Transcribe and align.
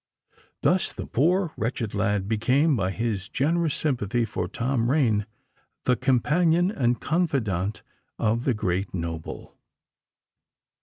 Thus 0.63 0.91
the 0.91 1.05
poor, 1.05 1.53
wretched 1.55 1.93
lad 1.93 2.27
became, 2.27 2.75
by 2.75 2.89
his 2.89 3.29
generous 3.29 3.75
sympathy 3.75 4.25
for 4.25 4.47
Tom 4.47 4.89
Rain, 4.89 5.27
the 5.83 5.95
companion 5.95 6.71
and 6.71 6.99
confidant 6.99 7.83
of 8.17 8.43
the 8.45 8.55
great 8.55 8.95
noble! 8.95 9.55